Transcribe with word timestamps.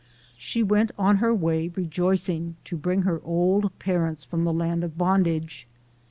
She 0.39 0.63
went 0.63 0.89
on 0.97 1.17
her 1.17 1.31
way 1.31 1.67
rejoicing, 1.67 2.55
to 2.63 2.75
bring 2.75 3.03
her 3.03 3.21
old 3.23 3.77
parents 3.77 4.23
from 4.25 4.45
the 4.45 4.51
land 4.53 4.83
of 4.83 4.97
bondage. 4.97 5.67